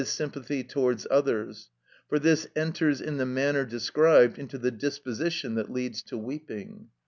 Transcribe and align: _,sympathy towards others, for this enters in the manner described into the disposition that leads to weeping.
_,sympathy 0.03 0.63
towards 0.63 1.05
others, 1.11 1.69
for 2.09 2.17
this 2.17 2.47
enters 2.55 3.01
in 3.01 3.17
the 3.17 3.25
manner 3.27 3.63
described 3.63 4.39
into 4.39 4.57
the 4.57 4.71
disposition 4.71 5.53
that 5.53 5.69
leads 5.71 6.01
to 6.01 6.17
weeping. 6.17 6.87